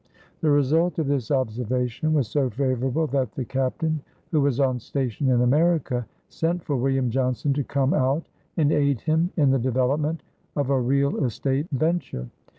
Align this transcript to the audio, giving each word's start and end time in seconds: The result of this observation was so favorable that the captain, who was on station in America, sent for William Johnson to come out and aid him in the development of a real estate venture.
The 0.39 0.49
result 0.49 0.97
of 0.97 1.05
this 1.05 1.29
observation 1.29 2.13
was 2.15 2.27
so 2.27 2.49
favorable 2.49 3.05
that 3.05 3.33
the 3.33 3.45
captain, 3.45 4.01
who 4.31 4.41
was 4.41 4.59
on 4.59 4.79
station 4.79 5.29
in 5.29 5.41
America, 5.41 6.07
sent 6.27 6.63
for 6.63 6.75
William 6.75 7.11
Johnson 7.11 7.53
to 7.53 7.63
come 7.63 7.93
out 7.93 8.25
and 8.57 8.71
aid 8.71 9.01
him 9.01 9.29
in 9.37 9.51
the 9.51 9.59
development 9.59 10.23
of 10.55 10.71
a 10.71 10.81
real 10.81 11.23
estate 11.23 11.67
venture. 11.71 12.27